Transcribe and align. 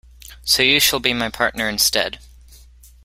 So 0.43 0.63
you 0.63 0.79
shall 0.79 0.99
be 0.99 1.13
my 1.13 1.29
partner 1.29 1.69
instead. 1.69 2.17